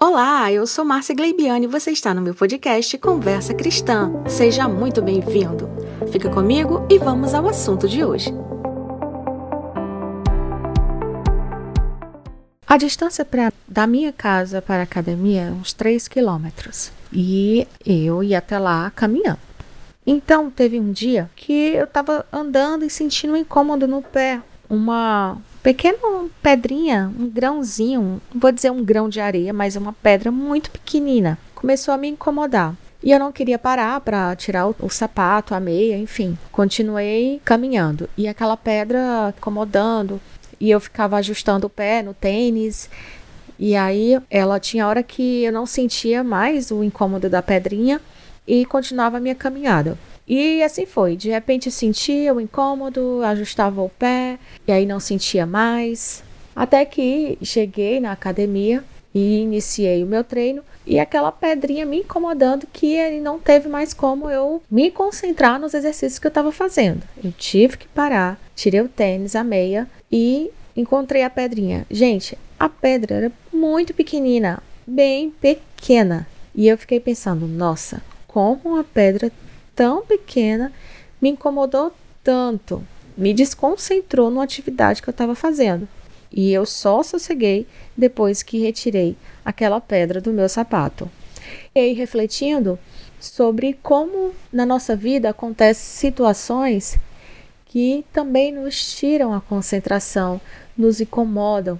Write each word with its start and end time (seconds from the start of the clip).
Olá, 0.00 0.52
eu 0.52 0.64
sou 0.64 0.84
Márcia 0.84 1.12
Gleibiane 1.12 1.66
e 1.66 1.68
você 1.68 1.90
está 1.90 2.14
no 2.14 2.22
meu 2.22 2.32
podcast 2.32 2.96
Conversa 2.98 3.52
Cristã. 3.52 4.12
Seja 4.28 4.68
muito 4.68 5.02
bem-vindo. 5.02 5.68
Fica 6.12 6.30
comigo 6.30 6.86
e 6.88 6.98
vamos 6.98 7.34
ao 7.34 7.48
assunto 7.48 7.88
de 7.88 8.04
hoje. 8.04 8.32
A 12.64 12.76
distância 12.76 13.24
pra, 13.24 13.52
da 13.66 13.88
minha 13.88 14.12
casa 14.12 14.62
para 14.62 14.78
a 14.78 14.82
academia 14.84 15.46
é 15.46 15.50
uns 15.50 15.72
3 15.72 16.06
quilômetros 16.06 16.92
e 17.12 17.66
eu 17.84 18.22
ia 18.22 18.38
até 18.38 18.56
lá 18.56 18.92
caminhando. 18.94 19.40
Então 20.06 20.48
teve 20.48 20.78
um 20.78 20.92
dia 20.92 21.28
que 21.34 21.74
eu 21.74 21.86
estava 21.86 22.24
andando 22.32 22.84
e 22.84 22.90
sentindo 22.90 23.32
um 23.32 23.36
incômodo 23.36 23.88
no 23.88 24.00
pé, 24.00 24.40
uma 24.70 25.38
pequena 25.62 25.98
pedrinha, 26.42 27.12
um 27.18 27.28
grãozinho, 27.28 28.20
vou 28.34 28.52
dizer 28.52 28.70
um 28.70 28.84
grão 28.84 29.08
de 29.08 29.20
areia, 29.20 29.52
mas 29.52 29.76
uma 29.76 29.92
pedra 29.92 30.30
muito 30.30 30.70
pequenina, 30.70 31.38
começou 31.54 31.92
a 31.92 31.98
me 31.98 32.08
incomodar. 32.08 32.74
E 33.02 33.12
eu 33.12 33.18
não 33.18 33.30
queria 33.30 33.58
parar 33.58 34.00
para 34.00 34.34
tirar 34.34 34.68
o, 34.68 34.74
o, 34.80 34.90
sapato, 34.90 35.54
a 35.54 35.60
meia, 35.60 35.96
enfim. 35.96 36.36
Continuei 36.50 37.40
caminhando 37.44 38.08
e 38.16 38.26
aquela 38.26 38.56
pedra 38.56 39.32
incomodando 39.36 40.20
e 40.60 40.70
eu 40.70 40.80
ficava 40.80 41.16
ajustando 41.16 41.68
o 41.68 41.70
pé 41.70 42.02
no 42.02 42.12
tênis. 42.12 42.90
E 43.58 43.76
aí 43.76 44.20
ela 44.28 44.58
tinha 44.58 44.86
hora 44.86 45.02
que 45.02 45.44
eu 45.44 45.52
não 45.52 45.64
sentia 45.64 46.24
mais 46.24 46.70
o 46.70 46.82
incômodo 46.82 47.28
da 47.28 47.40
pedrinha 47.40 48.00
e 48.46 48.64
continuava 48.64 49.18
a 49.18 49.20
minha 49.20 49.34
caminhada. 49.34 49.96
E 50.28 50.62
assim 50.62 50.84
foi. 50.84 51.16
De 51.16 51.30
repente 51.30 51.70
sentia 51.70 52.34
o 52.34 52.40
incômodo, 52.40 53.22
ajustava 53.24 53.80
o 53.80 53.88
pé 53.88 54.38
e 54.66 54.72
aí 54.72 54.84
não 54.84 55.00
sentia 55.00 55.46
mais. 55.46 56.22
Até 56.54 56.84
que 56.84 57.38
cheguei 57.42 57.98
na 58.00 58.12
academia 58.12 58.84
e 59.14 59.38
iniciei 59.38 60.02
o 60.04 60.06
meu 60.06 60.22
treino 60.22 60.62
e 60.86 60.98
aquela 60.98 61.30
pedrinha 61.30 61.84
me 61.84 61.98
incomodando 61.98 62.66
que 62.72 62.94
ele 62.94 63.20
não 63.20 63.38
teve 63.38 63.68
mais 63.68 63.92
como 63.92 64.30
eu 64.30 64.62
me 64.70 64.90
concentrar 64.90 65.58
nos 65.60 65.74
exercícios 65.74 66.18
que 66.18 66.26
eu 66.26 66.30
estava 66.30 66.50
fazendo. 66.50 67.02
Eu 67.22 67.32
tive 67.32 67.76
que 67.76 67.88
parar, 67.88 68.40
tirei 68.56 68.80
o 68.80 68.88
tênis, 68.88 69.36
a 69.36 69.44
meia 69.44 69.86
e 70.10 70.50
encontrei 70.76 71.22
a 71.22 71.30
pedrinha. 71.30 71.86
Gente, 71.90 72.38
a 72.58 72.68
pedra 72.68 73.16
era 73.16 73.32
muito 73.52 73.92
pequenina, 73.94 74.62
bem 74.86 75.30
pequena. 75.30 76.26
E 76.54 76.66
eu 76.66 76.78
fiquei 76.78 76.98
pensando, 76.98 77.46
nossa, 77.46 78.02
como 78.26 78.60
uma 78.64 78.84
pedra 78.84 79.30
tão 79.78 80.04
pequena 80.04 80.72
me 81.22 81.28
incomodou 81.28 81.92
tanto, 82.24 82.84
me 83.16 83.32
desconcentrou 83.32 84.28
na 84.28 84.42
atividade 84.42 85.00
que 85.00 85.08
eu 85.08 85.12
estava 85.12 85.36
fazendo. 85.36 85.86
E 86.32 86.52
eu 86.52 86.66
só 86.66 87.00
sosseguei 87.04 87.64
depois 87.96 88.42
que 88.42 88.58
retirei 88.58 89.16
aquela 89.44 89.80
pedra 89.80 90.20
do 90.20 90.32
meu 90.32 90.48
sapato. 90.48 91.08
E 91.72 91.78
aí, 91.78 91.92
refletindo 91.92 92.76
sobre 93.20 93.78
como 93.80 94.32
na 94.52 94.66
nossa 94.66 94.96
vida 94.96 95.30
acontecem 95.30 96.10
situações 96.10 96.98
que 97.66 98.04
também 98.12 98.50
nos 98.50 98.96
tiram 98.96 99.32
a 99.32 99.40
concentração, 99.40 100.40
nos 100.76 101.00
incomodam. 101.00 101.78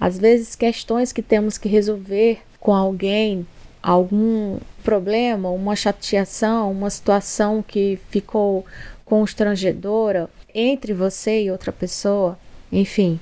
Às 0.00 0.16
vezes, 0.16 0.54
questões 0.54 1.12
que 1.12 1.22
temos 1.22 1.58
que 1.58 1.68
resolver 1.68 2.40
com 2.60 2.72
alguém, 2.72 3.44
algum 3.82 4.58
problema, 4.84 5.50
uma 5.50 5.74
chateação, 5.74 6.70
uma 6.70 6.90
situação 6.90 7.64
que 7.66 7.98
ficou 8.10 8.64
constrangedora 9.04 10.30
entre 10.54 10.92
você 10.92 11.44
e 11.44 11.50
outra 11.50 11.72
pessoa, 11.72 12.38
enfim. 12.70 13.18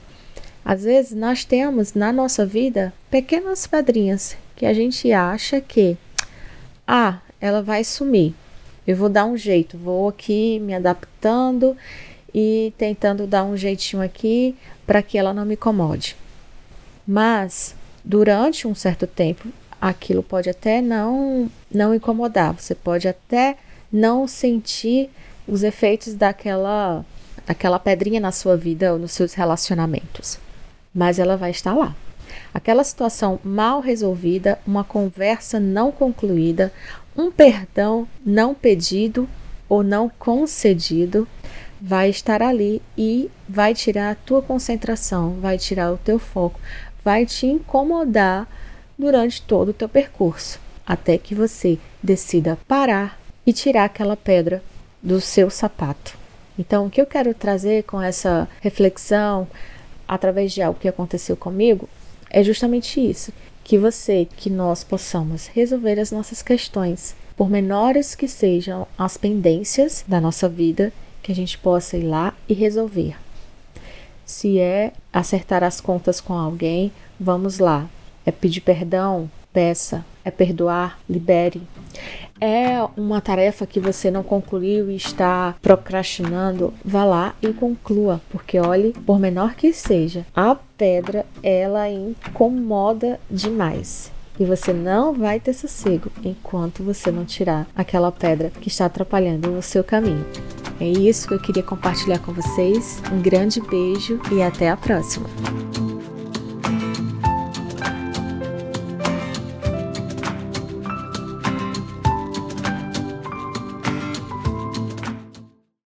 Às 0.65 0.85
vezes 0.85 1.13
nós 1.13 1.45
temos 1.45 1.95
na 1.95 2.13
nossa 2.13 2.45
vida 2.45 2.93
pequenas 3.11 3.67
pedrinhas 3.67 4.37
que 4.55 4.67
a 4.67 4.75
gente 4.75 5.11
acha 5.11 5.61
que, 5.61 5.97
ah, 6.87 7.19
ela 7.41 7.63
vai 7.63 7.83
sumir. 7.83 8.35
Eu 8.87 8.97
vou 8.97 9.09
dar 9.09 9.25
um 9.25 9.37
jeito, 9.37 9.79
vou 9.79 10.09
aqui 10.09 10.59
me 10.59 10.75
adaptando 10.75 11.77
e 12.35 12.73
tentando 12.77 13.27
dar 13.27 13.45
um 13.45 13.57
jeitinho 13.57 14.03
aqui 14.03 14.55
para 14.87 15.03
que 15.03 15.17
ela 15.17 15.33
não 15.33 15.45
me 15.45 15.55
incomode. 15.55 16.17
Mas 17.07 17.75
durante 18.05 18.67
um 18.67 18.75
certo 18.75 19.07
tempo 19.07 19.49
aquilo 19.81 20.23
pode 20.23 20.51
até 20.51 20.83
não, 20.83 21.51
não 21.73 21.95
incomodar, 21.95 22.53
você 22.53 22.75
pode 22.75 23.09
até 23.09 23.57
não 23.91 24.27
sentir 24.29 25.11
os 25.49 25.63
efeitos 25.63 26.15
daquela, 26.15 27.05
daquela 27.47 27.79
pedrinha 27.79 28.21
na 28.21 28.31
sua 28.31 28.57
vida 28.57 28.93
ou 28.93 28.99
nos 28.99 29.13
seus 29.13 29.35
relacionamentos, 29.35 30.39
mas 30.95 31.19
ela 31.19 31.37
vai 31.37 31.51
estar 31.51 31.75
lá. 31.75 31.97
Aquela 32.53 32.85
situação 32.85 33.41
mal 33.43 33.81
resolvida, 33.81 34.59
uma 34.67 34.85
conversa 34.85 35.59
não 35.59 35.91
concluída, 35.91 36.73
um 37.17 37.31
perdão 37.31 38.07
não 38.25 38.55
pedido 38.55 39.29
ou 39.69 39.83
não 39.83 40.09
concedido, 40.09 41.27
vai 41.81 42.11
estar 42.11 42.43
ali 42.43 42.83
e 42.97 43.31
vai 43.49 43.75
tirar 43.75 44.11
a 44.11 44.15
tua 44.15 44.43
concentração, 44.43 45.35
vai 45.41 45.57
tirar 45.57 45.93
o 45.93 45.99
teu 45.99 46.19
foco, 46.19 46.61
vai 47.03 47.25
te 47.25 47.47
incomodar 47.47 48.47
durante 49.01 49.43
todo 49.43 49.71
o 49.71 49.75
teu 49.75 49.89
percurso, 49.89 50.61
até 50.87 51.19
que 51.19 51.35
você 51.35 51.79
decida 52.03 52.59
parar 52.69 53.19
e 53.47 53.53
tirar 53.53 53.85
aquela 53.85 54.17
pedra 54.17 54.63
do 55.03 55.21
seu 55.21 55.51
sapato. 55.51 56.17
Então, 56.59 56.87
o 56.87 56.91
que 56.91 57.01
eu 57.01 57.07
quero 57.07 57.33
trazer 57.33 57.85
com 57.85 58.01
essa 58.01 58.49
reflexão, 58.61 59.49
através 60.07 60.53
de 60.53 60.61
algo 60.61 60.79
que 60.79 60.89
aconteceu 60.89 61.37
comigo, 61.37 61.89
é 62.29 62.45
justamente 62.45 63.01
isso: 63.01 63.33
que 63.65 63.79
você, 63.79 64.29
que 64.37 64.51
nós 64.51 64.85
possamos 64.85 65.47
resolver 65.47 65.99
as 65.99 66.13
nossas 66.13 66.43
questões, 66.43 67.17
por 67.37 67.49
menores 67.49 68.15
que 68.15 68.29
sejam 68.29 68.87
as 68.99 69.17
pendências 69.17 70.05
da 70.07 70.21
nossa 70.21 70.49
vida, 70.49 70.93
que 71.23 71.33
a 71.33 71.35
gente 71.35 71.57
possa 71.57 71.97
ir 71.97 72.03
lá 72.03 72.35
e 72.49 72.53
resolver. 72.53 73.17
Se 74.27 74.59
é 74.59 74.93
acertar 75.13 75.65
as 75.65 75.81
contas 75.81 76.21
com 76.21 76.35
alguém, 76.35 76.93
vamos 77.19 77.59
lá, 77.59 77.89
é 78.25 78.31
pedir 78.31 78.61
perdão, 78.61 79.31
peça. 79.53 80.05
É 80.25 80.31
perdoar, 80.31 80.99
libere. 81.09 81.63
É 82.41 82.83
uma 82.97 83.21
tarefa 83.21 83.67
que 83.67 83.81
você 83.81 84.11
não 84.11 84.23
concluiu 84.23 84.91
e 84.91 84.97
está 84.97 85.55
procrastinando, 85.61 86.73
vá 86.85 87.05
lá 87.05 87.35
e 87.43 87.53
conclua, 87.53 88.21
porque 88.31 88.59
olhe, 88.59 88.95
por 89.05 89.19
menor 89.19 89.55
que 89.55 89.73
seja, 89.73 90.27
a 90.35 90.55
pedra 90.77 91.27
ela 91.43 91.89
incomoda 91.91 93.21
demais. 93.31 94.11
E 94.39 94.45
você 94.45 94.73
não 94.73 95.13
vai 95.13 95.39
ter 95.39 95.53
sossego 95.53 96.11
enquanto 96.25 96.83
você 96.83 97.11
não 97.11 97.27
tirar 97.27 97.67
aquela 97.77 98.11
pedra 98.11 98.49
que 98.49 98.69
está 98.69 98.87
atrapalhando 98.87 99.53
o 99.53 99.63
seu 99.63 99.85
caminho. 99.85 100.25
É 100.81 100.87
isso 100.87 101.29
que 101.29 101.35
eu 101.35 101.41
queria 101.41 101.63
compartilhar 101.63 102.21
com 102.21 102.33
vocês. 102.33 103.03
Um 103.13 103.21
grande 103.21 103.61
beijo 103.61 104.19
e 104.33 104.41
até 104.41 104.71
a 104.71 104.79
próxima. 104.79 105.29